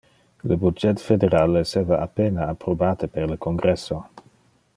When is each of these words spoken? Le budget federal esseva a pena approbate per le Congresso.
Le 0.51 0.55
budget 0.63 1.03
federal 1.09 1.59
esseva 1.61 2.01
a 2.07 2.09
pena 2.21 2.49
approbate 2.55 3.07
per 3.17 3.29
le 3.35 3.39
Congresso. 3.49 4.05